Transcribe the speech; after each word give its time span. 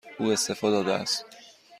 او 0.19 0.25
استعفا 0.31 0.69
داده 0.71 0.93
است. 0.93 1.25